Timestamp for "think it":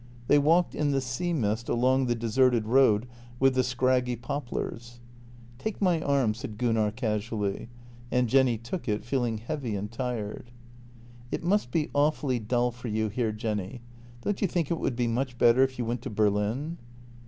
14.47-14.79